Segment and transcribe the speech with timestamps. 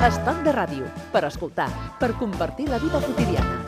[0.00, 1.68] Estat de ràdio, per escoltar,
[2.00, 3.58] per compartir la vida quotidiana.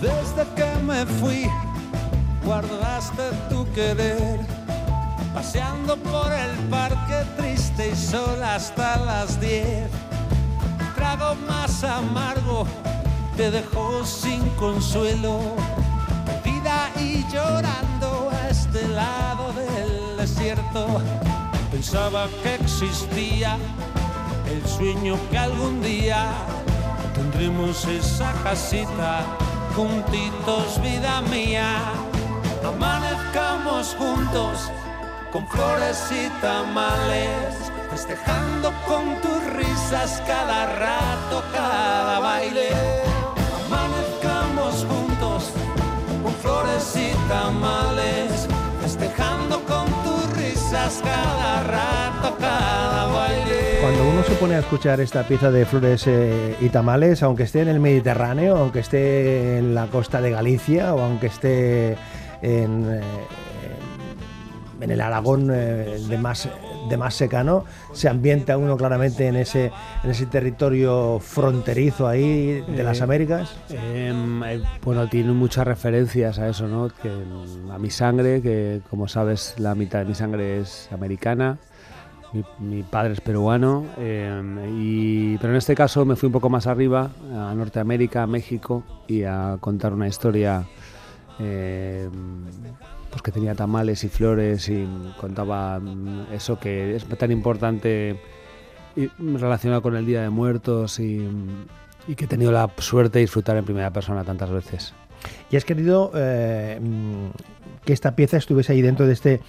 [0.00, 1.50] Desde que me fui,
[2.44, 4.38] guardaste tu querer,
[5.34, 9.90] paseando por el parque triste y sola hasta las diez.
[10.94, 12.66] Trago más amargo
[13.36, 15.40] te dejó sin consuelo,
[17.32, 21.00] llorando a este lado del desierto.
[21.70, 23.58] Pensaba que existía
[24.50, 26.32] el sueño que algún día
[27.14, 29.24] tendremos esa casita
[29.74, 31.92] juntitos, vida mía.
[32.64, 34.70] Amanezcamos juntos
[35.32, 42.70] con flores y tamales, festejando con tus risas cada rato, cada baile.
[43.66, 44.05] Amanezcamos
[46.46, 48.46] flores y tamales,
[48.80, 53.78] festejando con tus risas cada rato, cada baile.
[53.80, 57.62] Cuando uno se pone a escuchar esta pieza de flores eh, y tamales, aunque esté
[57.62, 61.96] en el Mediterráneo, aunque esté en la costa de Galicia o aunque esté
[62.42, 63.00] en, eh,
[64.80, 66.48] en el Aragón eh, de más
[66.88, 69.72] de más secano, se ambienta uno claramente en ese
[70.04, 73.56] en ese territorio fronterizo ahí de las Eh, Américas.
[73.70, 76.88] Em, eh, bueno, tiene muchas referencias a eso, ¿no?
[76.88, 81.58] Que, mm, a mi sangre, que como sabes, la mitad de mi sangre es americana.
[82.32, 83.84] Mi, mi padre es peruano.
[83.98, 88.26] em, y, pero en este caso me fui un poco más arriba, a Norteamérica, a
[88.26, 90.66] México, y a contar una historia
[91.38, 92.10] em,
[93.16, 94.86] pues que tenía tamales y flores y
[95.18, 98.20] contaba mm, eso que es tan importante
[99.18, 101.26] relacionado con el Día de Muertos y,
[102.06, 104.92] y que he tenido la suerte de disfrutar en primera persona tantas veces.
[105.50, 107.28] Y has querido eh, mm,
[107.86, 109.40] que esta pieza estuviese ahí dentro de este.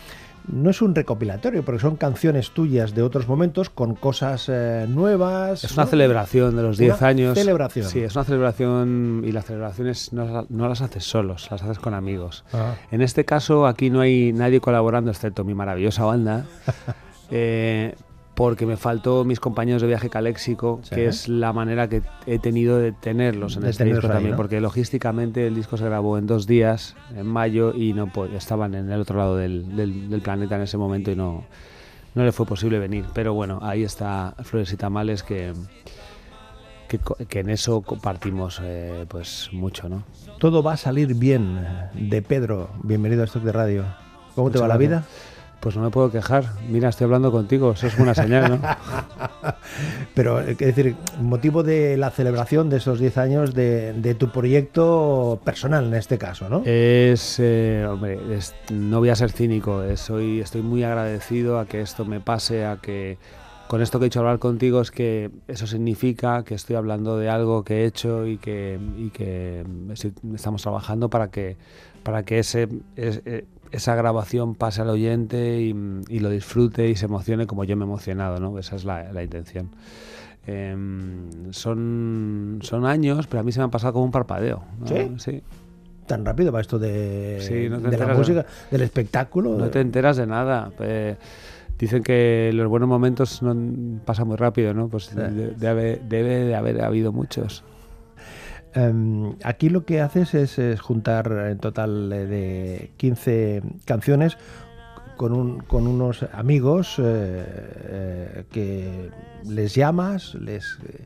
[0.48, 5.64] No es un recopilatorio, porque son canciones tuyas de otros momentos con cosas eh, nuevas.
[5.64, 5.90] Es una ¿no?
[5.90, 7.38] celebración de los 10 Una años.
[7.38, 7.86] celebración.
[7.90, 11.80] Sí, es una celebración y las celebraciones no, las- no las haces solos, las haces
[11.80, 12.46] con amigos.
[12.54, 12.76] Ah.
[12.92, 16.46] En este caso, aquí no hay nadie colaborando excepto mi maravillosa banda,
[17.30, 17.96] eh,
[18.38, 20.94] porque me faltó mis compañeros de viaje Caléxico, Sí.
[20.94, 24.18] que es la manera que he tenido de tenerlos en De este tenerlos disco ahí,
[24.18, 24.38] también, ¿no?
[24.38, 28.92] porque logísticamente el disco se grabó en dos días, en mayo, y no estaban en
[28.92, 31.46] el otro lado del, del- del planeta en ese momento y no,
[32.14, 33.06] no le fue posible venir.
[33.16, 35.54] Pero bueno, ahí está Flores y Tamales que...
[36.88, 40.04] Que, que en eso compartimos eh, pues mucho, ¿no?
[40.40, 41.58] Todo va a salir bien
[41.96, 42.70] de Pedro.
[42.82, 43.84] Bienvenido a Stock de Radio.
[44.36, 45.04] ¿Cómo te va la vida?
[45.60, 46.46] Pues no me puedo quejar.
[46.70, 48.60] Mira, estoy hablando contigo, eso es buena señal, ¿no?
[50.14, 55.40] Pero, es decir, motivo de la celebración de esos 10 años de, de tu proyecto
[55.44, 56.62] personal en este caso, ¿no?
[56.66, 61.82] Es, eh, hombre, es- no voy a ser cínico, soy, estoy muy agradecido a que
[61.82, 63.18] esto me pase, a que
[63.68, 67.30] con esto que he dicho hablar contigo es que eso significa que estoy hablando de
[67.30, 71.58] algo que he hecho y que, y que estoy- estamos trabajando para que,
[72.04, 75.76] para que ese, es- eh, esa grabación pase al oyente y,
[76.10, 78.58] y lo disfrute y se emocione como yo me he emocionado, ¿no?
[78.60, 79.70] Esa es la, la intención.
[80.46, 84.64] Em, son, son años, pero a mí se me han pasado como un parpadeo.
[84.80, 84.88] ¿no?
[84.88, 85.12] ¿Sí?
[85.18, 85.44] Sí.
[86.06, 89.58] Tan rápido va esto de, Sí, no te de la de- música, del espectáculo.
[89.58, 90.72] No te enteras de nada.
[90.80, 91.18] Eh,
[91.78, 94.88] dicen que los buenos momentos no pasan muy rápido, ¿no?
[94.88, 97.66] Pues de- debe, debe de haber habido muchos.
[98.78, 104.38] Em, aquí lo que haces es, es juntar en total eh, de 15 canciones
[105.16, 109.10] con, un- con unos amigos eh, eh, que
[109.46, 111.06] les llamas, les eh,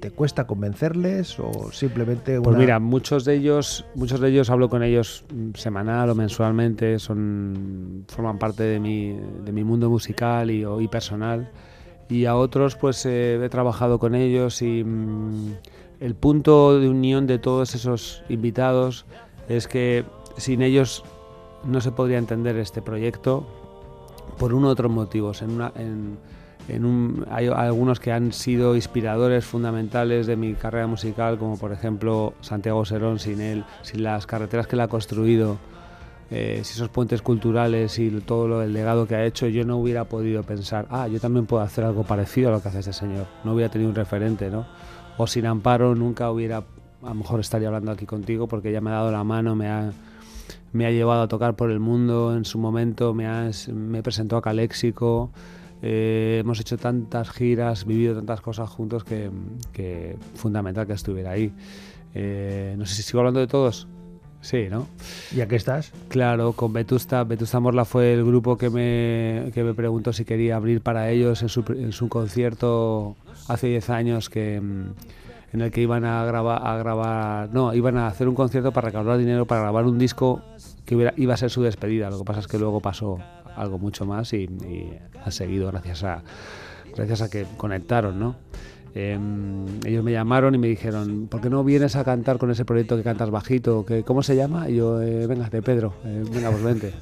[0.00, 4.82] te cuesta convencerles o simplemente Pues mira, muchos de ellos, muchos de ellos hablo con
[4.82, 10.64] ellos mm, semanal o mensualmente, son forman parte de mi, de mi mundo musical y,
[10.88, 11.50] personal.
[12.08, 15.52] Y a otros pues eh, he trabajado con ellos y mm,
[16.00, 19.04] el punto de unión de todos esos invitados
[19.48, 20.04] es que
[20.38, 21.04] sin ellos
[21.64, 23.46] no se podría entender este proyecto
[24.38, 25.42] por uno u otros motivos.
[27.30, 32.84] Hay algunos que han sido inspiradores fundamentales de mi carrera musical, como por ejemplo Santiago
[32.86, 35.58] Serón, sin él, sin las carreteras que él ha construido,
[36.30, 39.78] eh, si esos puentes culturales y todo lo, el legado que ha hecho, yo no
[39.78, 42.92] hubiera podido pensar, ah, yo también puedo hacer algo parecido a lo que hace este
[42.92, 43.26] señor.
[43.44, 44.66] No hubiera tenido un referente, ¿no?
[45.16, 48.90] O sin Amparo nunca hubiera, a lo mejor estaría hablando aquí contigo porque ella me
[48.90, 49.92] ha dado la mano, me ha,
[50.72, 54.36] me ha llevado a tocar por el mundo en su momento, me, ha, me presentó
[54.36, 55.32] a Caléxico,
[55.82, 59.30] eh, hemos hecho tantas giras, vivido tantas cosas juntos que,
[59.72, 61.52] que fundamental que estuviera ahí.
[62.14, 63.88] Eh, no sé si sigo hablando de todos.
[64.40, 64.86] Sí, ¿no?
[65.34, 65.92] ¿Y aquí estás?
[66.08, 67.24] Claro, con Vetusta.
[67.24, 71.42] Vetusta Morla fue el grupo que me, que me preguntó si quería abrir para ellos
[71.42, 73.16] en su, en su concierto
[73.48, 74.84] hace 10 años que, mm,
[75.52, 78.88] en el que iban a grabar, a grabar, no, iban a hacer un concierto para
[78.88, 80.42] recaudar dinero para grabar un disco
[80.86, 82.08] que hubiera, iba a ser su despedida.
[82.08, 83.18] Lo que pasa es que luego pasó
[83.56, 86.22] algo mucho más y, y ha seguido gracias a,
[86.96, 88.36] gracias a que conectaron, ¿no?
[88.94, 89.18] Eh,
[89.84, 92.96] ellos me llamaron y me dijeron, ¿por qué no vienes a cantar con ese proyecto
[92.96, 93.84] que cantas bajito?
[93.84, 94.68] que ¿Cómo se llama?
[94.68, 96.92] Y yo, eh, venga, de Pedro, eh, venga, pues vente.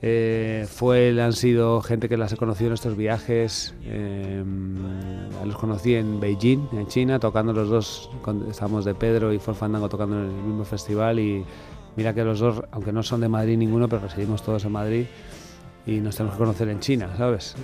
[0.00, 3.74] Eh, fue, han sido gente que las he conocido en estos viajes.
[3.84, 4.44] Eh,
[5.44, 8.10] los conocí en Beijing, en China, tocando los dos.
[8.48, 11.18] Estábamos de Pedro y Fue Fandango tocando en el mismo festival.
[11.18, 11.44] Y
[11.96, 15.06] mira que los dos, aunque no son de Madrid ninguno, pero residimos todos en Madrid
[15.88, 17.56] y nos tenemos que conocer en China, ¿sabes?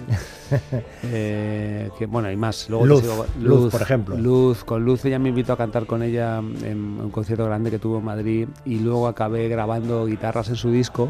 [1.03, 2.69] eh, que, bueno, hay más.
[2.71, 4.17] Luego Luz, sigo- Luz, por ejemplo.
[4.17, 7.79] Luz, con Luz ella me invitó a cantar con ella en un concierto grande que
[7.79, 11.09] tuvo en Madrid y luego acabé grabando guitarras en su disco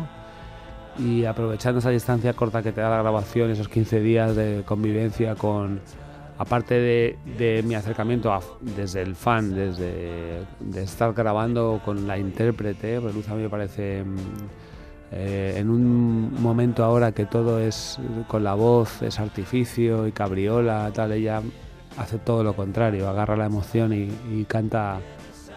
[0.99, 5.35] y aprovechando esa distancia corta que te da la grabación, esos 15 días de convivencia
[5.35, 5.81] con,
[6.39, 12.19] aparte de, de mi acercamiento a- desde el fan, desde de estar grabando con la
[12.19, 14.17] intérprete, porque Luz a mí me parece mm,
[15.15, 20.91] eh, en un momento ahora que todo es con la voz, es artificio y cabriola,
[20.93, 21.41] tal, ella
[21.97, 24.99] hace todo lo contrario, agarra la emoción y, y canta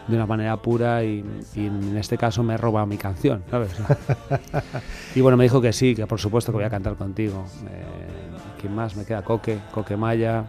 [0.07, 1.23] de una manera pura y,
[1.55, 3.71] y en este caso me roba mi canción, ¿sabes?
[5.15, 7.45] y bueno, me dijo que sí, que por supuesto que voy a cantar contigo.
[7.69, 7.83] Eh,
[8.59, 8.95] ¿Quién más?
[8.95, 10.45] Me queda Coque, Coque Maya,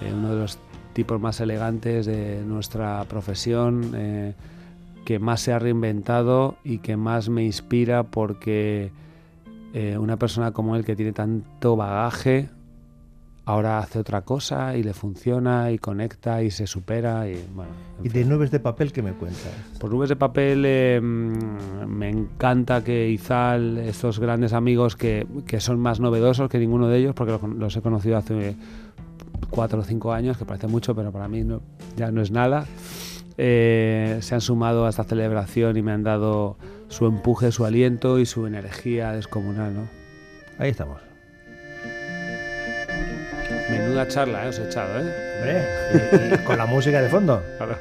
[0.00, 0.58] eh, uno de los
[0.92, 4.34] tipos más elegantes de nuestra profesión, eh,
[5.04, 8.92] que más se ha reinventado y que más me inspira porque
[9.74, 12.48] eh, una persona como él que tiene tanto bagaje,
[13.46, 17.72] ahora hace otra cosa y le funciona y conecta y se supera y bueno.
[17.98, 19.52] en ¿Y de nubes de papel qué me cuentas?
[19.80, 25.58] por nubes de papel eh, mm, me encanta que Izal, estos grandes amigos que, que
[25.60, 28.54] son más novedosos que ninguno de ellos, porque los, los he conocido hace
[29.48, 31.62] cuatro o cinco años, que parece mucho, pero para mí no-
[31.96, 32.66] ya no es nada,
[33.42, 36.58] eh, se han sumado a esta celebración y me han dado
[36.88, 39.72] su empuje, su aliento y su energía descomunal.
[39.74, 39.88] ¿no?
[40.58, 41.00] Ahí estamos.
[43.70, 44.48] Menuda charla, ¿eh?
[44.48, 44.90] os he echado.
[44.98, 45.12] ¿eh?
[45.38, 47.42] Hombre, y- y con la música de fondo.
[47.56, 47.76] Claro.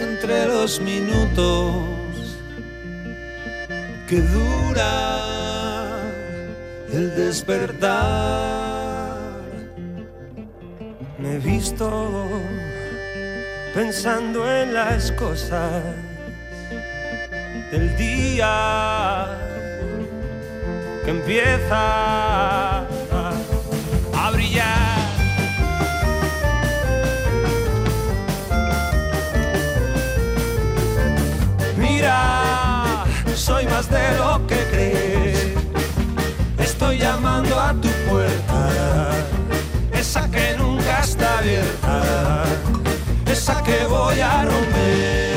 [0.00, 1.72] entre los minutos
[4.08, 6.00] que dura
[6.92, 8.67] el despertar.
[11.18, 12.28] Me he visto
[13.74, 15.82] pensando en las cosas
[17.72, 19.26] del día
[21.04, 22.67] que empieza
[43.26, 45.28] esa que voy a romper.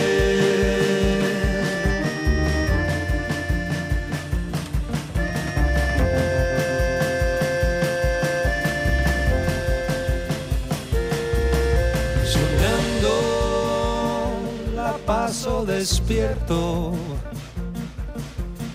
[12.26, 13.14] Soñando
[14.76, 16.94] la paso despierto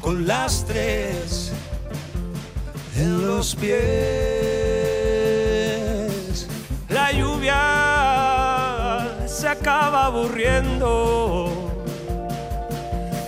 [0.01, 1.53] con las tres
[2.97, 4.66] en los pies.
[7.37, 11.53] Lluvia se acaba aburriendo.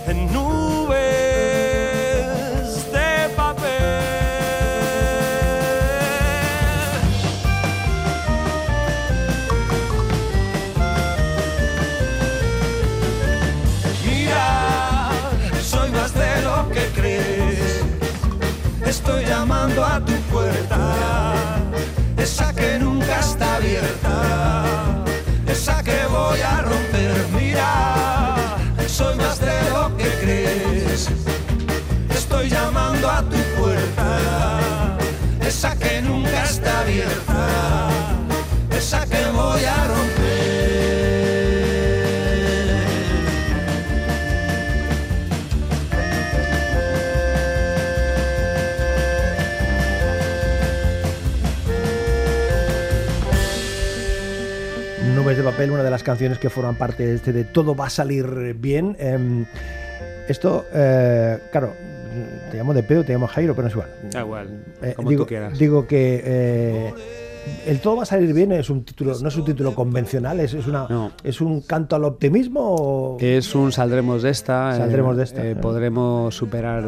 [0.07, 1.28] En nubes
[33.95, 34.97] puerta,
[35.45, 37.89] esa que nunca está abierta,
[38.75, 40.69] esa que voy a romper.
[55.15, 57.87] Nubes de papel, una de las canciones que forman parte de este de Todo va
[57.87, 58.95] a salir bien.
[58.99, 59.45] Em,
[60.27, 61.75] esto, eh, claro,
[62.49, 63.89] te llamo de pedo, te llamo Jairo, pero no es igual.
[64.11, 65.57] Da igual, Eh, como digo, tú quieras.
[65.57, 66.93] digo que eh,
[67.65, 70.53] el todo va a salir bien es un título, no es un título convencional, es,
[70.53, 71.11] es una No.
[71.23, 74.75] es un canto al optimismo o Es un saldremos de esta.
[74.75, 75.55] Saldremos de esta, eh, eh.
[75.55, 76.83] podremos superar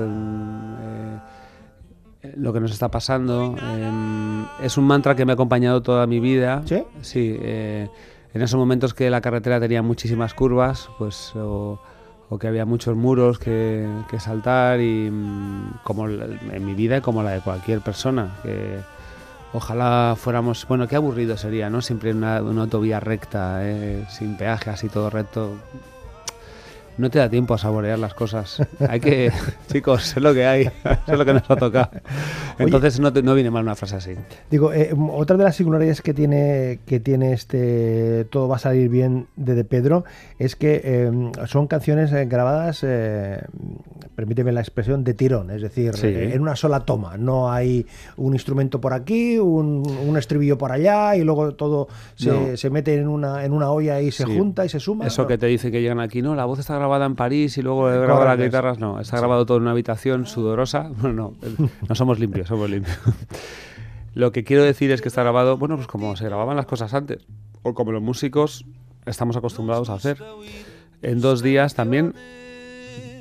[2.24, 3.56] eh, lo que nos está pasando.
[3.62, 6.62] Eh, es un mantra que me ha acompañado toda mi vida.
[6.66, 6.84] ¿Sí?
[7.02, 7.38] Sí.
[7.42, 7.88] eh,
[8.34, 11.82] en esos momentos que la carretera tenía muchísimas curvas, pues o,
[12.32, 17.02] o que había muchos muros que, que saltar y mm, como en mi vida y
[17.02, 18.30] como la de cualquier persona.
[18.42, 18.80] Que,
[19.54, 21.82] Ojalá fuéramos, bueno, qué aburrido sería, ¿no?
[21.82, 25.58] Siempre una, una autovía recta, eh, sin peaje, así todo recto.
[26.98, 28.66] No te da tiempo a saborear las cosas.
[28.88, 29.32] Hay que,
[29.72, 30.72] chicos, es lo que hay,
[31.08, 31.92] es lo que nos ha tocado.
[32.62, 34.12] Entonces no, te- no viene mal una frase así.
[34.50, 38.90] Digo, eh, otra de las singularidades que tiene que tiene este Todo va a salir
[38.90, 40.04] bien de, de Pedro
[40.40, 41.12] es que eh,
[41.48, 43.42] son canciones eh, grabadas, eh,
[44.16, 46.08] permíteme la expresión, de tirón, es decir, Sí.
[46.08, 47.18] eh, en una sola toma.
[47.18, 47.86] No hay
[48.18, 52.58] un instrumento por aquí, un, un estribillo por allá y luego todo se, No.
[52.58, 54.38] se mete en una, en una olla y se Sí.
[54.38, 55.08] junta y se suma.
[55.08, 55.28] Eso ¿no?
[55.28, 57.90] que te dice que llegan aquí, no, la voz está grabada en París y luego
[57.92, 60.90] he grabado las guitarras, no, está grabado todo en una habitación sudorosa.
[61.02, 61.34] No, no,
[61.90, 62.51] no somos limpios,
[64.14, 66.94] Lo que quiero decir es que está grabado, bueno, pues como se grababan las cosas
[66.94, 67.26] antes,
[67.64, 68.66] o como los músicos
[69.06, 70.18] estamos acostumbrados a hacer.
[71.02, 72.14] En dos días también,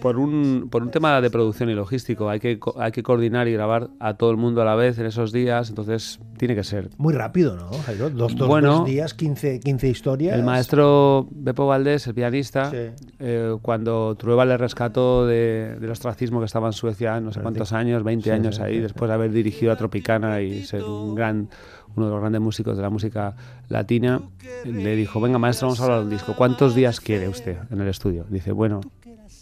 [0.01, 3.53] por un, por un tema de producción y logístico, hay que, hay que coordinar y
[3.53, 6.91] grabar a todo el mundo a la vez en esos días, entonces tiene que ser
[6.99, 8.11] Muy rápido, ¿no, Jairo?
[8.11, 8.79] Dos, dos, Bueno.
[8.79, 10.35] dos días, 15, 15 historias.
[10.37, 12.77] El maestro Beppo Valdés, el pianista, Sí.
[13.19, 17.73] eh, cuando Trueba le rescató de- del ostracismo que estaba en Suecia no sé cuántos
[17.73, 21.15] años, 20 Sí, años ahí, sí, después de haber dirigido a Tropicana y ser un
[21.15, 21.49] gran,
[21.97, 23.35] uno de los grandes músicos de la música
[23.69, 24.21] latina,
[24.65, 26.35] le dijo, venga maestro, vamos a hablar de un disco.
[26.37, 28.25] ¿Cuántos días quiere usted en el estudio?
[28.29, 28.81] Dice, bueno,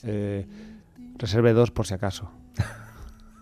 [0.05, 0.47] eh,
[1.17, 2.31] reserve dos por si acaso.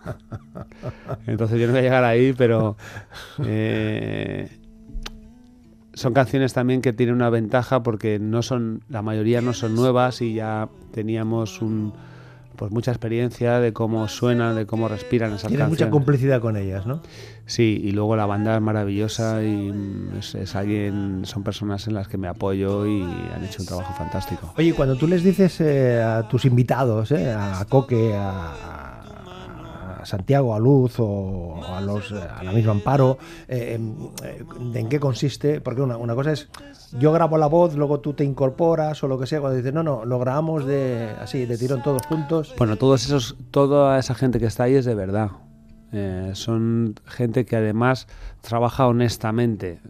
[1.26, 2.76] Entonces yo no voy a llegar ahí, pero
[3.44, 4.48] eh,
[5.94, 10.22] son canciones también que tienen una ventaja porque no son, la mayoría no son nuevas
[10.22, 11.92] y ya teníamos un,
[12.56, 15.92] pues mucha experiencia de cómo suenan, de cómo respiran esas Tienes mucha canciones.
[15.92, 17.00] complicidad con ellas, ¿no?
[17.46, 21.94] Sí, y luego la banda es maravillosa y mm, es, es alguien, son personas en
[21.94, 24.52] las que me apoyo y han hecho un trabajo fantástico.
[24.56, 28.95] Oye, cuando tú les dices eh, a tus invitados, eh, a Coque, a,
[30.06, 34.80] a Santiago, a Luz o a, los, a la misma Amparo, eh, em, eh, ¿de
[34.80, 35.60] en qué consiste?
[35.60, 36.48] Porque una, una cosa es,
[36.98, 39.82] yo grabo la voz, luego tú te incorporas o lo que sea, cuando dices, no,
[39.82, 42.54] no, lo grabamos de así, de tirón todos juntos.
[42.56, 45.30] Bueno, todos esos, toda esa gente que está ahí es de verdad.
[45.92, 48.06] Eh, son gente que además
[48.40, 49.80] trabaja honestamente.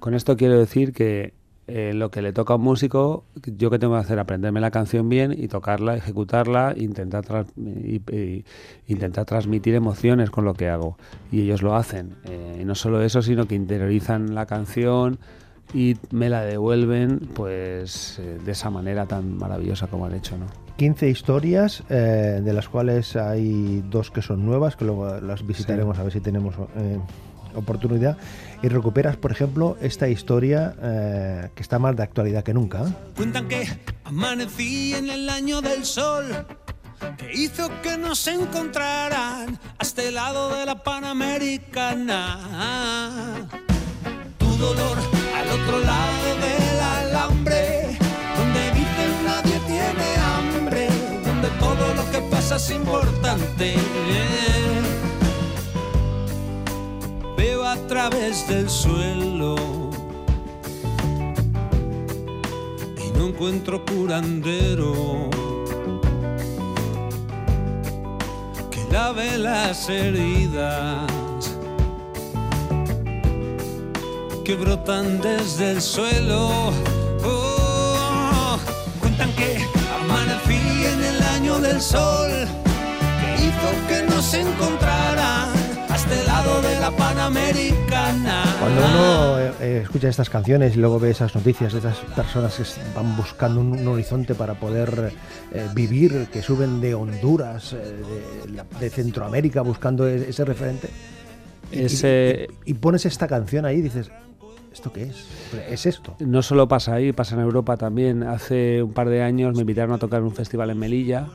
[0.00, 1.34] Con esto quiero decir que
[1.66, 3.24] eh, lo que le toca a un músico,
[3.56, 8.02] yo que tengo que hacer aprenderme la canción bien y tocarla, ejecutarla, intentar tras- y-
[8.14, 8.44] y-
[8.86, 10.98] intentar transmitir emociones con lo que hago.
[11.32, 12.16] Y ellos lo hacen.
[12.24, 15.18] Eh, y no solo eso, sino que interiorizan la canción
[15.72, 20.46] y me la devuelven, pues eh, de esa manera tan maravillosa como han hecho, ¿no?
[20.76, 25.98] 15 historias, eh, de las cuales hay dos que son nuevas, que luego las visitaremos
[25.98, 26.56] a ver si tenemos
[27.54, 28.16] oportunidad.
[28.64, 32.88] Y recuperas, por ejemplo, esta historia eh, que está más de actualidad que nunca.
[32.88, 32.94] ¿eh?
[33.14, 33.68] Cuentan que
[34.04, 36.24] amanecí en el año del sol
[37.18, 42.38] que hizo que nos encontraran hasta el lado de la Panamericana.
[44.38, 44.96] Tu dolor
[45.36, 47.98] al otro lado del alambre,
[48.38, 50.88] donde dicen nadie tiene hambre,
[51.22, 53.74] donde todo lo que pasa es importante.
[54.08, 55.03] Veo
[57.84, 59.56] a través del suelo
[62.96, 65.28] y no encuentro curandero
[68.70, 71.10] que lave las heridas
[74.44, 76.72] que brotan desde el suelo.
[77.22, 78.58] Oh,
[79.00, 79.58] cuentan que
[80.00, 82.30] amanecí en el año del sol
[83.20, 85.03] que hizo que nos encontraran
[86.10, 88.44] el lado de la Panamericana.
[88.60, 92.54] Cuando uno eh, eh, escucha estas canciones y luego ve esas noticias de esas personas
[92.56, 95.12] que van buscando un, un horizonte para poder
[95.52, 97.76] eh, vivir, que suben de Honduras, eh,
[98.48, 100.88] de, de Centroamérica buscando e- ese referente,
[101.72, 104.10] y- y- Ese- y, y pones esta canción ahí y dices,
[104.72, 105.26] ¿esto qué es?
[105.70, 106.16] Es esto.
[106.20, 108.22] No solo pasa ahí, pasa en Europa también.
[108.24, 111.26] Hace un par de años me invitaron a tocar en un festival en Melilla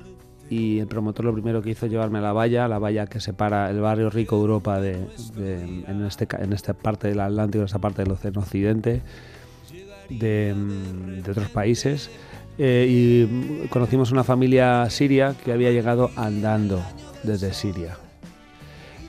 [0.50, 3.20] y el promotor lo primero que hizo es llevarme a la valla, la valla que
[3.20, 4.98] separa el barrio rico Europa de,
[5.38, 9.02] en, este, en esta parte del Atlántico, en esta parte del Océano Occidente,
[10.10, 12.10] de, mm, otros países.
[12.58, 16.82] Eh, y conocimos una familia siria que había llegado andando
[17.24, 17.98] desde Siria.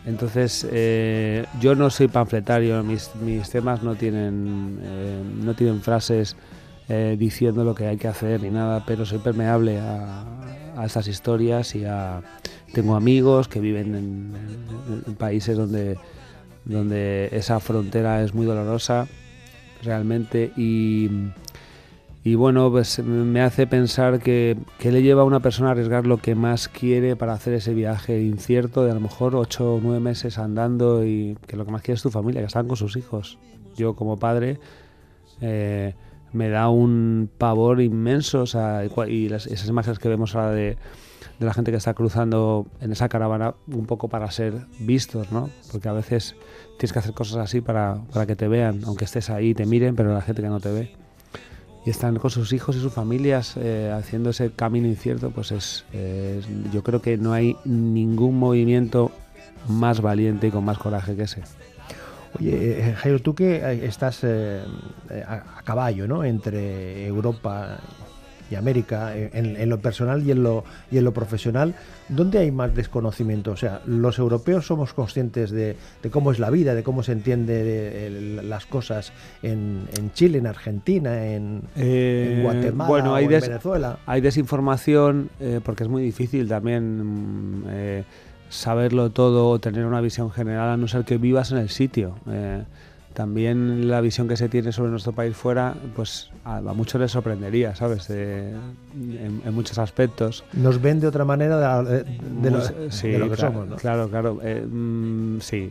[0.07, 6.37] Entonces, eh, yo no soy panfletario, mis, mis temas no tienen, eh, no tienen frases
[7.17, 10.40] diciendo lo que hay que hacer ni nada, pero soy permeable a,
[10.77, 12.23] a estas historias y a,
[12.73, 14.35] tengo amigos que viven en,
[14.89, 15.97] en- en países donde,
[16.65, 19.07] donde esa frontera es muy dolorosa
[19.83, 21.09] realmente y,
[22.23, 26.07] y bueno, pues me hace pensar que, que le lleva a una persona a arriesgar
[26.07, 29.81] lo que más quiere para hacer ese viaje incierto de a lo mejor ocho o
[29.83, 32.77] nueve meses andando y que lo que más quiere es tu familia, que están con
[32.77, 33.39] sus hijos.
[33.77, 34.59] Yo como padre
[35.41, 35.95] eh,
[36.33, 40.77] me da un pavor inmenso o sea, y las- esas imágenes que vemos ahora de,
[41.39, 45.51] de la gente que está cruzando en esa caravana un poco para ser vistos, ¿no?
[45.73, 46.37] Porque a veces
[46.79, 49.67] tienes que hacer cosas así para, para que te vean, aunque estés ahí y te
[49.67, 50.93] miren, pero la gente que no te ve.
[51.87, 55.85] Y están con sus hijos y sus familias eh, haciendo ese camino incierto, pues es,
[55.95, 59.11] es- yo creo que no hay ningún movimiento
[59.69, 61.43] más valiente y con más coraje que ese.
[62.39, 64.61] Oye, eh, Jairo, tú que eh, estás eh,
[65.11, 66.25] eh, a, a caballo, ¿no?
[66.25, 67.79] Entre Europa
[68.51, 71.75] y América, eh, en, en lo personal y en lo, y en lo profesional,
[72.09, 73.53] ¿dónde hay más desconocimiento?
[73.53, 77.13] O sea, los europeos somos conscientes de, de cómo es la vida, de cómo se
[77.13, 83.27] entiende de- las cosas en, en Chile, en Argentina, en, en Eh, Guatemala bueno, hay
[83.27, 83.99] o en Venezuela.
[84.07, 88.05] Hay desinformación eh, porque es muy difícil también mm, eh,
[88.51, 92.17] saberlo todo o tener una visión general a no ser que vivas en el sitio.
[92.29, 92.63] Eh,
[93.15, 97.11] también la visión que se tiene sobre nuestro país fuera, pues a, a muchos les
[97.11, 98.07] sorprendería, ¿sabes?
[98.09, 100.45] De- en, en muchos aspectos.
[100.53, 103.77] Nos ven de otra manera de, de lo, sí, de lo que claro, somos, ¿no?
[103.77, 104.39] Claro, claro.
[104.43, 105.71] eh, mm, sí.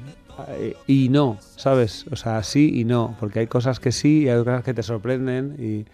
[0.50, 2.06] Eh, Y no, ¿sabes?
[2.12, 4.84] O sea, sí y no, porque hay cosas que sí y hay cosas que te
[4.84, 5.56] sorprenden.
[5.60, 5.86] Y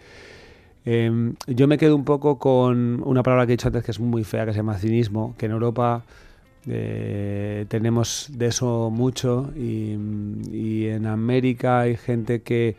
[0.84, 4.00] eh, yo me quedo un poco con una palabra que he dicho antes que es
[4.00, 6.02] muy fea, que se llama cinismo, que en Europa
[6.66, 9.96] eh, tenemos de eso mucho y,
[10.50, 12.76] y en América hay gente que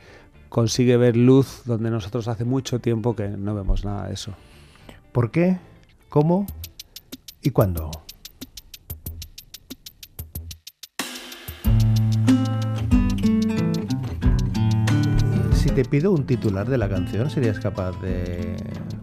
[0.49, 4.33] consigue ver luz donde nosotros hace mucho tiempo que no vemos nada de eso.
[5.11, 5.57] ¿Por qué?
[6.09, 6.45] ¿Cómo?
[7.41, 7.91] ¿Y cuándo?
[15.53, 18.55] Si te pido un titular de la canción, ¿serías capaz de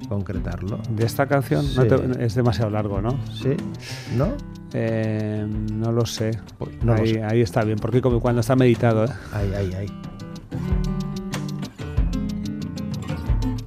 [0.08, 0.78] concretarlo?
[0.90, 1.88] De esta canción no Sí.
[1.88, 3.16] te- es demasiado largo, ¿no?
[3.32, 3.56] ¿Sí?
[4.16, 4.28] ¿No?
[4.72, 6.32] Eh, no lo sé.
[6.82, 7.22] no lo ahí, sé.
[7.24, 9.04] ahí está bien, porque como cuando está meditado.
[9.04, 9.08] ¿eh?
[9.32, 9.86] Ay, ay, ay.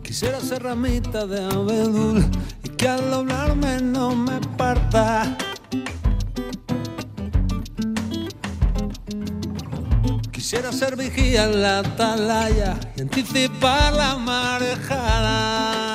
[0.03, 2.25] Quisiera ser ramita de abedul
[2.63, 5.37] y que al hablarme no me parta.
[10.31, 15.86] Quisiera ser vigía en la atalaya y anticipar la marejada.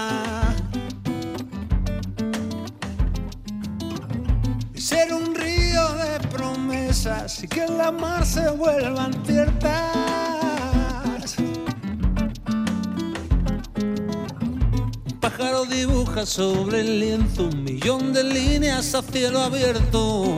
[7.24, 9.70] Y que en la mar se vuelvan ciertas.
[15.06, 20.36] Un pájaro dibuja sobre el lienzo un millón de líneas a cielo abierto.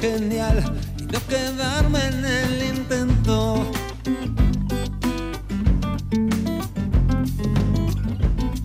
[0.00, 0.64] Genial
[0.98, 3.64] y no quedarme en el intento.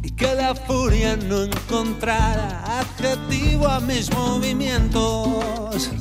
[0.01, 5.91] Y que la furia no encontrara adjetivo a mis movimientos.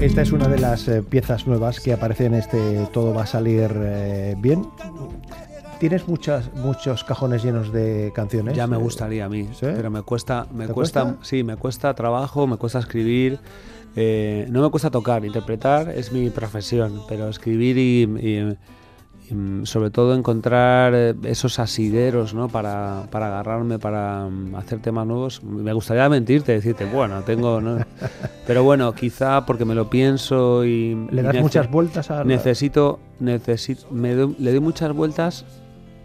[0.00, 3.26] Esta es una de las eh, piezas nuevas que aparece en este Todo va a
[3.26, 4.64] salir eh, bien.
[5.78, 8.56] ¿Tienes muchas, muchos cajones llenos de canciones?
[8.56, 9.66] Ya me Eh, gustaría a mí, ¿sí?
[9.74, 11.24] pero me cuesta, me ¿Te cuesta, cuesta?
[11.24, 13.38] sí, me cuesta trabajo, me cuesta escribir.
[13.96, 18.56] eh, no me cuesta tocar, interpretar es mi profesión, pero escribir y, y-
[19.30, 22.48] y, mm, sobre todo encontrar eh, esos asideros, ¿no?
[22.48, 25.42] Para, para agarrarme, para mm, hacer temas nuevos.
[25.42, 27.78] Me gustaría mentirte, decirte, bueno, tengo, ¿no?
[28.46, 33.86] pero bueno, quizá porque me lo pienso y ¿Le das muchas vueltas a Necesito, necesito,
[33.90, 35.44] me doy- le doy muchas vueltas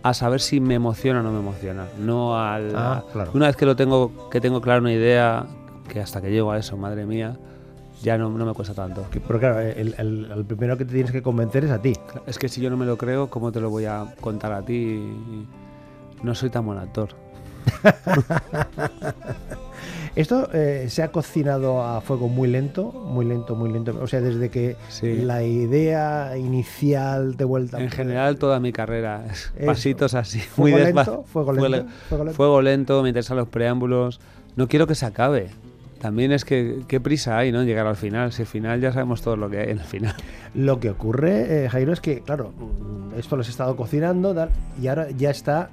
[0.04, 1.86] a saber si me emociona o no me emociona.
[2.00, 2.74] No al.
[2.76, 3.32] Ah, claro.
[3.34, 5.46] Una vez que lo tengo, que tengo claro una idea,
[5.88, 7.38] que hasta que llego a eso, madre mía,
[8.02, 9.06] ya no, no me cuesta tanto.
[9.26, 11.94] Pero claro, el, el- el primero que te tienes que convencer es a ti.
[12.28, 14.62] Es que si yo no me lo creo, ¿cómo te lo voy a contar a
[14.62, 15.02] ti?
[16.22, 17.10] No soy tan buen actor.
[20.16, 23.98] Esto eh, se ha cocinado a fuego muy lento, muy lento, muy lento.
[24.00, 25.16] O sea, desde que Sí.
[25.24, 27.82] la idea inicial de vuelta.
[27.82, 29.66] En general, toda mi carrera, es Eso.
[29.66, 31.14] pasitos así, muy despacio.
[31.14, 32.36] lento, fuego Fuego lento, le- fuego lento.
[32.38, 34.20] fuego lento, me interesan los preámbulos.
[34.56, 35.50] No quiero que se acabe.
[36.00, 37.64] También es que qué prisa hay, ¿no?
[37.64, 38.32] Llegar al final.
[38.34, 40.14] Si al final ya sabemos todo lo que hay en el final.
[40.54, 44.50] Lo que ocurre, eh, Jairo, es que, claro, mm, esto lo has estado cocinando tal,
[44.80, 45.70] y ahora ya está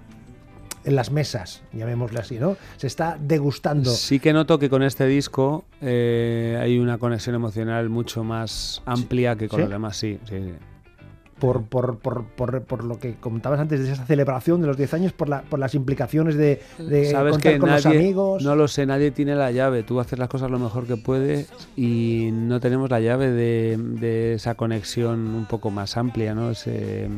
[0.85, 2.57] en las mesas, llamémosle así, ¿no?
[2.77, 3.91] Se está degustando.
[3.91, 9.37] Sí que noto que con este disco eh, hay una conexión emocional mucho más amplia
[9.37, 9.63] que con ¿Sí?
[9.63, 9.97] los demás.
[9.97, 10.53] Sí, sí, sí.
[11.39, 14.95] por, por, por, por, por lo que comentabas antes de esa celebración de los 10
[14.95, 18.43] años, por, la, por las implicaciones de, de Sabes contar que con los nadie, amigos.
[18.43, 19.83] no lo sé, nadie tiene la llave.
[19.83, 24.35] Tú haces las cosas lo mejor que puedes y no tenemos la llave de, de
[24.35, 26.51] esa conexión un poco más amplia, ¿no?
[26.51, 27.09] Ese,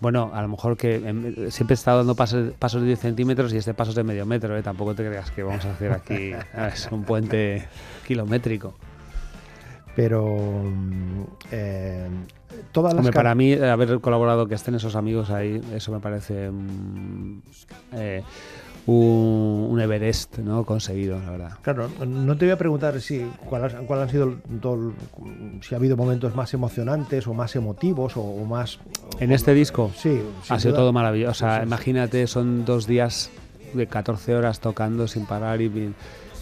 [0.00, 3.52] bueno, a lo mejor que em, siempre he estado dando pasos, pasos de 10 centímetros
[3.52, 4.62] y este paso es de medio metro, ¿eh?
[4.62, 6.32] Tampoco te creas que vamos a hacer aquí
[6.90, 7.68] un puente
[8.06, 8.74] kilométrico.
[9.94, 12.08] Pero mm, eh,
[12.72, 16.00] todas las Hombre, para mí, eh, haber colaborado, que estén esos amigos ahí, eso me
[16.00, 17.40] parece mm,
[18.86, 20.64] un, un Everest ¿no?
[20.64, 21.52] conseguido, la verdad.
[21.62, 24.92] Claro, no te voy a preguntar si cuál, cuál han sido todo
[25.60, 28.78] si ha habido momentos más emocionantes o más emotivos o, o más
[29.20, 30.80] En este disco sí, ha sido duda.
[30.82, 31.30] todo maravilloso.
[31.30, 31.66] O sea, Sí, sí, sí.
[31.68, 33.30] imagínate, son dos días
[33.74, 35.92] de 14 horas tocando sin parar y,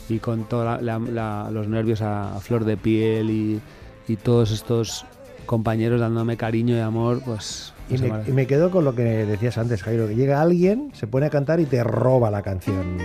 [0.09, 3.61] y con todos los nervios a, a flor de piel y,
[4.07, 5.05] y todos estos
[5.45, 7.75] compañeros dándome cariño y amor, pues...
[7.91, 8.25] Y me, vale.
[8.29, 11.31] y me quedo con lo que decías antes, Jairo, que llega alguien, se pone a
[11.31, 12.99] cantar y te roba la canción.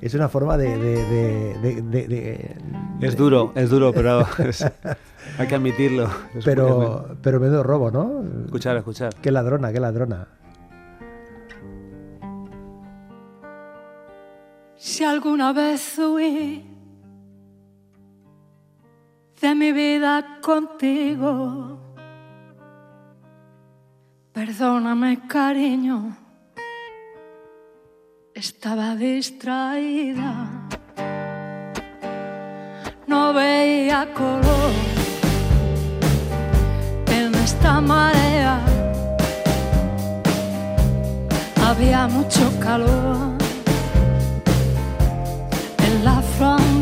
[0.00, 0.76] Es una forma de...
[0.78, 2.56] de- de- de- de- de-
[3.06, 4.64] Es duro, es duro, pero es-
[5.38, 6.08] hay que admitirlo.
[6.34, 8.24] Es- pero, pero menudo robo, ¿no?
[8.46, 9.14] Escuchar, escuchar.
[9.22, 10.26] Qué ladrona, qué ladrona.
[14.76, 16.64] Si alguna vez huí
[19.42, 21.76] de mi vida contigo,
[24.32, 26.16] perdóname cariño,
[28.32, 30.48] estaba distraída,
[33.08, 34.72] no veía color.
[37.08, 38.60] En esta marea,
[41.66, 43.32] había mucho calor
[45.84, 46.81] en la frontera.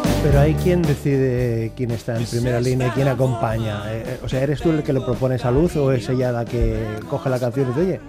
[0.23, 3.91] Pero hay quien decide quién está en primera línea y quién acompaña.
[3.91, 6.31] Eh, eh, o sea, ¿eres tú el que le propones a Luz o es ella
[6.31, 7.99] la que coge la canción y dice, oye,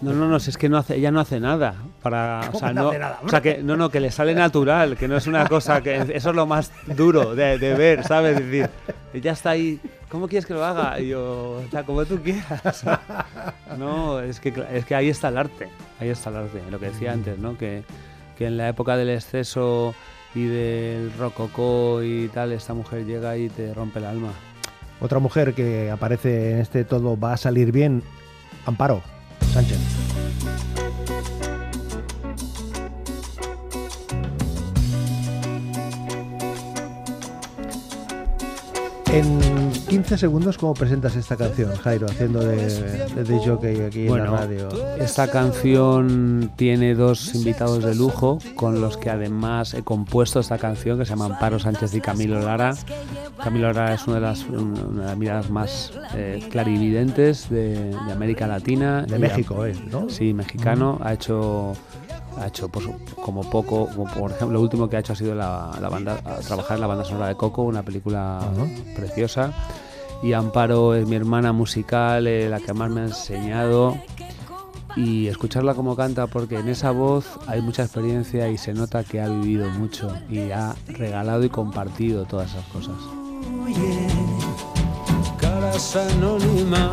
[0.00, 2.72] No, no, no, es que no hace, ella no hace nada para, o ¿Cómo sea,
[2.72, 5.80] no o sea que no, no, que le sale natural, que no es una cosa
[5.80, 8.40] que eso es lo más duro de, de ver, ¿sabes?
[8.40, 8.70] Es decir,
[9.14, 9.78] ella está ahí,
[10.08, 10.98] ¿cómo quieres que lo haga?
[10.98, 12.84] Y yo, sea, como tú quieras.
[13.78, 15.68] No, es que es que ahí está el arte,
[16.00, 17.56] ahí está el arte, lo que decía antes, ¿no?
[17.56, 17.84] Que,
[18.36, 19.94] que en la época del exceso
[20.34, 24.32] y del rococó y tal, esta mujer llega y te rompe el alma.
[25.00, 28.02] otra mujer que aparece en este todo va a salir bien?
[28.66, 29.02] Amparo
[29.52, 29.78] Sánchez.
[39.12, 42.56] En 15 segundos, ¿cómo presentas esta canción, Jairo, haciendo de,
[43.12, 44.68] de, de jockey aquí en la radio?
[45.00, 50.96] Esta canción tiene dos invitados de lujo con los que además he compuesto esta canción
[50.96, 52.76] que se llama Amparo Sánchez y Camilo Lara.
[53.42, 58.12] Camilo Lara es una de las, una de las miradas más eh, clarividentes de, de
[58.12, 59.02] América Latina.
[59.02, 59.74] De México, ¿eh?
[59.90, 60.08] ¿no?
[60.08, 61.00] Sí, mexicano.
[61.02, 61.72] Ha hecho,
[62.40, 62.86] ha hecho pues,
[63.24, 66.16] como poco, como por ejemplo, lo último que ha hecho ha sido la, la banda,
[66.46, 68.66] trabajar en la banda sonora de Coco, una película Ajá.
[68.96, 69.52] preciosa.
[70.22, 73.96] Y Amparo es mi hermana musical, eh, la que más me ha enseñado.
[74.96, 79.20] Y escucharla como canta, porque en esa voz hay mucha experiencia y se nota que
[79.20, 82.96] ha vivido mucho y ha regalado y compartido todas esas cosas.
[85.40, 86.90] caras anónimas.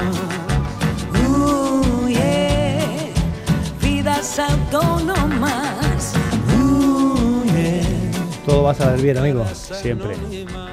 [8.45, 9.43] Todo va a salir bien, amigo.
[9.52, 10.15] Siempre.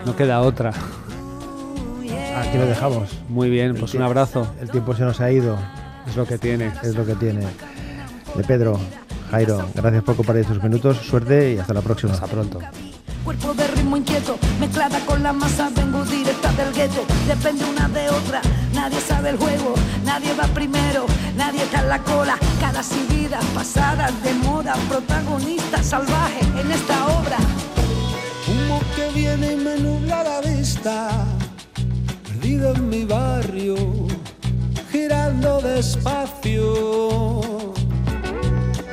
[0.04, 0.68] No queda otra.
[0.68, 3.08] aquí lo dejamos.
[3.30, 4.46] Muy bien, pues un abrazo.
[4.60, 5.56] El tiempo se nos ha ido.
[6.06, 6.72] Es lo que tiene.
[6.82, 7.46] Es lo que tiene.
[8.34, 8.78] De Pedro,
[9.30, 10.98] Jairo, gracias por compartir estos minutos.
[10.98, 12.12] Suerte y hasta la próxima.
[12.12, 12.60] Hasta pronto.
[13.24, 17.06] Cuerpo de ritmo inquieto, mezclada con la masa, vengo directa del gueto.
[17.26, 18.42] Depende una de otra,
[18.74, 19.72] nadie sabe el juego,
[20.04, 22.36] nadie va primero, nadie está en la cola.
[22.60, 27.38] Cada vida pasadas de moda, protagonista salvaje en esta obra.
[28.46, 31.08] Humo que viene y me nubla la vista,
[32.24, 33.74] perdido en mi barrio,
[34.92, 37.50] girando despacio.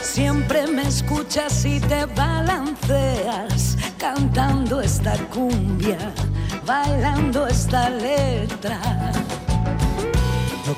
[0.01, 6.11] Siempre me escuchas y te balanceas cantando esta cumbia,
[6.65, 8.79] bailando esta letra.
[10.65, 10.73] No